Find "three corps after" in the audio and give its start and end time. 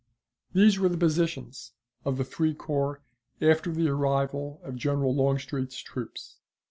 2.23-3.71